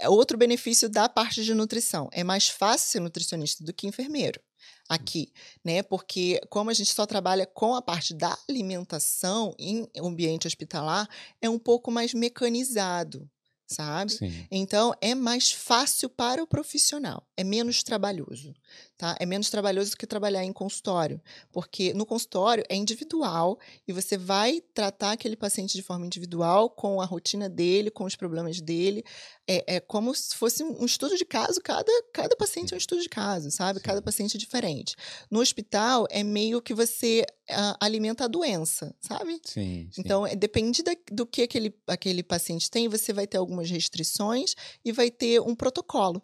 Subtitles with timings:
[0.00, 2.08] é outro benefício da parte de nutrição.
[2.12, 4.40] É mais fácil ser nutricionista do que enfermeiro
[4.88, 5.32] aqui,
[5.64, 5.82] né?
[5.82, 11.08] Porque como a gente só trabalha com a parte da alimentação em ambiente hospitalar,
[11.40, 13.30] é um pouco mais mecanizado,
[13.68, 14.12] sabe?
[14.12, 14.46] Sim.
[14.50, 18.52] Então é mais fácil para o profissional, é menos trabalhoso,
[18.98, 19.16] tá?
[19.20, 21.22] É menos trabalhoso do que trabalhar em consultório,
[21.52, 27.00] porque no consultório é individual e você vai tratar aquele paciente de forma individual, com
[27.00, 29.04] a rotina dele, com os problemas dele.
[29.52, 33.02] É, é como se fosse um estudo de caso, cada, cada paciente é um estudo
[33.02, 33.80] de caso, sabe?
[33.80, 34.94] Cada paciente é diferente.
[35.28, 39.40] No hospital é meio que você ah, alimenta a doença, sabe?
[39.44, 39.88] Sim.
[39.90, 40.00] sim.
[40.00, 44.54] Então, é, depende da- do que aquele, aquele paciente tem, você vai ter algumas restrições
[44.84, 46.22] e vai ter um protocolo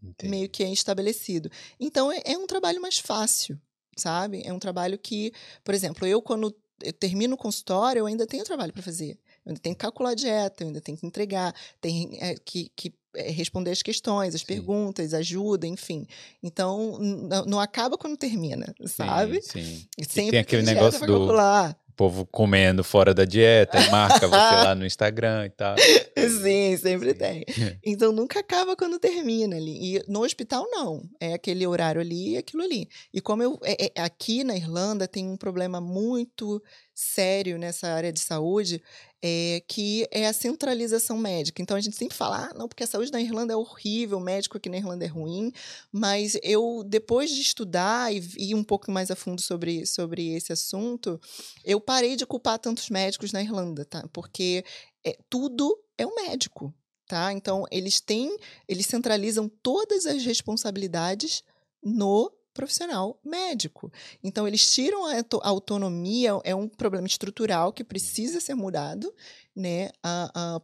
[0.00, 0.30] Entendi.
[0.30, 1.50] meio que é estabelecido.
[1.80, 3.60] Então, é, é um trabalho mais fácil,
[3.96, 4.42] sabe?
[4.44, 5.32] É um trabalho que,
[5.64, 9.18] por exemplo, eu quando eu termino o consultório, eu ainda tenho trabalho para fazer.
[9.48, 12.70] Eu ainda tenho que calcular a dieta, eu ainda tenho que entregar, tem é, que,
[12.76, 14.46] que é, responder as questões, as Sim.
[14.46, 16.06] perguntas, ajuda, enfim.
[16.42, 16.98] Então,
[17.46, 19.40] não acaba quando termina, sabe?
[19.40, 19.86] Sim, sim.
[20.04, 21.74] Sempre tem aquele negócio do- calcular.
[21.88, 25.74] O povo comendo fora da dieta, e marca você lá no Instagram e tal.
[26.16, 27.14] Sim, sempre Sim.
[27.18, 27.44] tem.
[27.84, 29.96] Então nunca acaba quando termina ali.
[29.96, 32.88] E no hospital não, é aquele horário ali e aquilo ali.
[33.12, 36.62] E como eu é- é- aqui na Irlanda tem um problema muito
[36.94, 38.80] sério nessa área de saúde,
[39.22, 41.60] é que é a centralização médica.
[41.60, 44.20] Então a gente sempre fala, ah, não, porque a saúde na Irlanda é horrível, o
[44.20, 45.52] médico aqui na Irlanda é ruim,
[45.90, 50.52] mas eu depois de estudar e ir um pouco mais a fundo sobre, sobre esse
[50.52, 51.20] assunto,
[51.64, 54.08] eu parei de culpar tantos médicos na Irlanda, tá?
[54.12, 54.64] Porque
[55.04, 56.72] é, tudo é um médico,
[57.08, 57.32] tá?
[57.32, 58.36] Então eles têm,
[58.68, 61.42] eles centralizam todas as responsabilidades
[61.82, 63.88] no profissional médico.
[64.22, 69.14] Então eles tiram a auto- a autonomia, é um problema estrutural que precisa ser mudado,
[69.54, 69.90] né,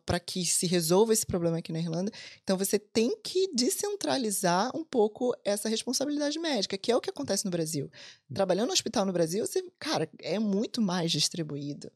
[0.04, 2.10] para que se resolva esse problema aqui na Irlanda.
[2.42, 7.44] Então você tem que descentralizar um pouco essa responsabilidade médica, que é o que acontece
[7.44, 7.88] no Brasil.
[8.34, 11.92] Trabalhando no hospital no Brasil, você, cara, é muito mais distribuído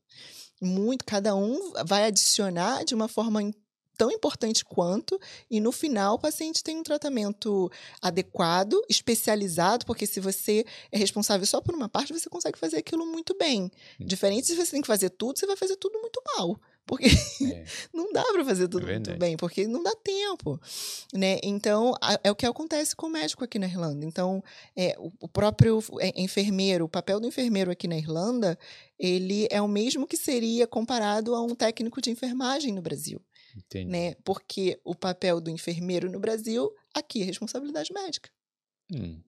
[0.61, 3.41] muito, cada um vai adicionar de uma forma
[3.99, 5.21] tão importante quanto,
[5.51, 7.71] e no final o paciente tem um tratamento
[8.01, 13.05] adequado, especializado, porque se você é responsável só por uma parte, você consegue fazer aquilo
[13.05, 13.71] muito bem.
[13.99, 16.59] Diferente se você tem que fazer tudo, você vai fazer tudo muito mal.
[16.89, 17.07] Porque
[17.45, 17.65] É.
[17.93, 19.19] não dá para fazer tudo muito verdade.
[19.19, 20.59] bem, porque não dá tempo,
[21.13, 21.39] né?
[21.43, 21.93] Então,
[22.25, 24.07] é o que acontece com o médico aqui na Irlanda.
[24.07, 24.43] Então,
[24.75, 28.59] é, o, o próprio é, enfermeiro, o papel do enfermeiro aqui na Irlanda,
[28.99, 33.21] ele é o mesmo que seria comparado a um técnico de enfermagem no Brasil,
[33.55, 33.91] Entendi.
[33.91, 34.15] né?
[34.25, 38.31] Porque o papel do enfermeiro no Brasil, aqui é responsabilidade médica,
[38.93, 39.21] Hum.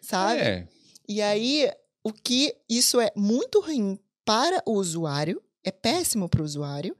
[0.00, 0.40] sabe?
[0.40, 0.68] É.
[1.08, 1.68] E aí,
[2.04, 6.96] o que isso é muito ruim para o usuário, é péssimo para o usuário,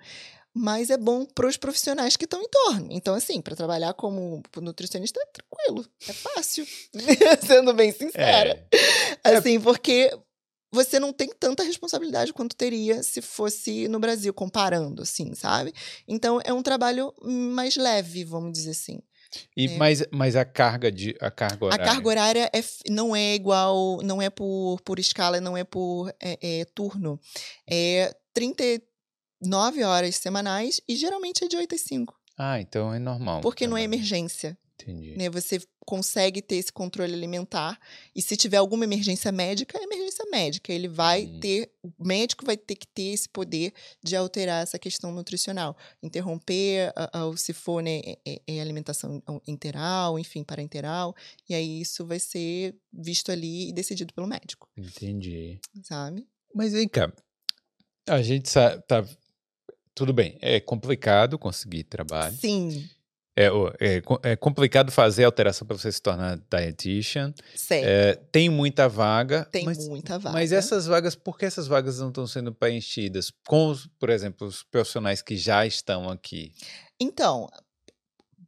[0.55, 2.89] mas é bom para os profissionais que estão em torno.
[2.91, 6.67] Então, assim, para trabalhar como nutricionista é tranquilo, é fácil,
[7.47, 8.67] sendo bem sincera.
[9.25, 9.37] É.
[9.37, 10.11] Assim, porque
[10.71, 15.73] você não tem tanta responsabilidade quanto teria se fosse no Brasil, comparando, assim, sabe?
[16.09, 18.99] Então, é um trabalho mais leve, vamos dizer assim.
[19.57, 19.77] E, É.
[19.79, 21.85] mas, mas a carga de a carga A horária.
[21.85, 22.61] carga horária é
[22.91, 27.19] não é igual, não é por, por escala, não é por é, é, turno.
[27.69, 32.15] É 39 horas semanais e geralmente é de 8 às 5.
[32.39, 33.41] Ah, então é normal.
[33.41, 34.57] Porque não é emergência.
[34.83, 35.17] Entendi.
[35.17, 35.29] Né?
[35.31, 37.79] Você consegue ter esse controle alimentar.
[38.15, 40.73] E se tiver alguma emergência médica, é emergência médica.
[40.73, 41.41] Ele vai Hum.
[41.41, 41.73] ter.
[41.83, 43.73] O médico vai ter que ter esse poder
[44.03, 45.77] de alterar essa questão nutricional.
[46.03, 51.15] Interromper, a- a- se for né, é- é- é alimentação interal, enfim, parenteral.
[51.49, 55.59] E aí isso vai ser visto ali e decidido pelo médico, Entendi.
[55.83, 56.27] sabe?
[56.55, 57.13] Mas vem cá.
[58.07, 58.83] A gente sabe.
[58.87, 59.05] Tá,
[59.95, 60.37] tudo bem.
[60.41, 62.35] É complicado conseguir trabalho.
[62.37, 62.89] Sim,
[63.35, 63.47] É,
[63.81, 67.33] é, é complicado fazer alteração para você se tornar dietitian.
[67.57, 67.87] certo.
[67.87, 69.47] É, tem muita vaga.
[69.47, 70.35] Tem mas, muita vaga.
[70.35, 74.47] Mas essas vagas, por que essas vagas não estão sendo preenchidas com, os, por exemplo,
[74.47, 76.53] os profissionais que já estão aqui?
[77.01, 77.49] Então,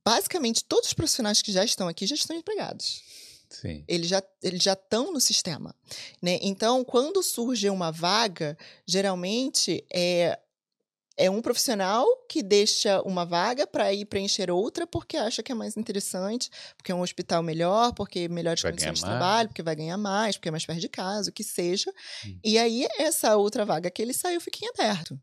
[0.04, 3.02] basicamente, todos os profissionais que já estão aqui já estão empregados.
[3.48, 3.84] Sim.
[3.86, 5.74] eles já eles já estão no sistema,
[6.20, 6.40] né?
[6.42, 10.38] Então, quando surge uma vaga, geralmente é
[11.16, 15.54] é um profissional que deixa uma vaga para ir preencher outra porque acha que é
[15.54, 19.76] mais interessante, porque é um hospital melhor, porque melhores Vai condições de trabalho, porque vai
[19.76, 21.92] ganhar mais, porque é mais perto de casa, o que seja.
[22.26, 22.38] Hum.
[22.42, 25.18] E aí essa outra vaga que ele saiu fica em aberto.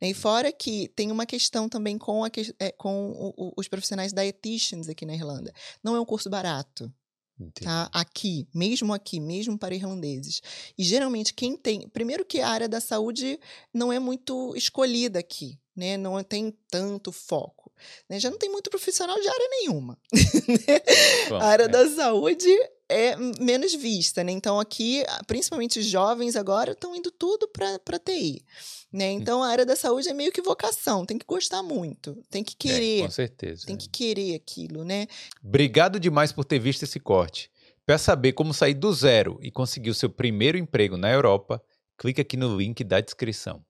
[0.00, 0.10] né?
[0.10, 5.04] E fora que tem uma questão também com, a, é, com os profissionais dietitians aqui
[5.04, 5.52] na Irlanda.
[5.82, 6.92] Não é um curso barato
[7.38, 7.64] Entendi.
[7.64, 7.90] tá?
[7.92, 10.42] Aqui, mesmo aqui, mesmo para irlandeses.
[10.76, 13.38] E geralmente quem tem, primeiro que a área da saúde
[13.72, 15.96] não é muito escolhida aqui, né?
[15.96, 17.72] Não tem tanto foco.
[18.08, 18.20] Né?
[18.20, 19.98] Já não tem muito profissional de área nenhuma.
[21.28, 21.68] Bom, a área é.
[21.68, 22.48] da saúde
[22.92, 24.32] é menos vista, né?
[24.32, 28.44] Então aqui, principalmente os jovens agora, estão indo tudo para TI.
[28.92, 29.10] Né?
[29.12, 32.52] Então a área da saúde é meio que vocação, tem que gostar muito, tem que
[32.52, 33.66] É, querer, com certeza.
[33.66, 35.06] tem que querer aquilo, né?
[35.42, 37.50] Obrigado demais por ter visto esse corte.
[37.86, 41.60] Para saber como sair do zero e conseguir o seu primeiro emprego na Europa,
[41.98, 43.64] clique aqui no link da descrição.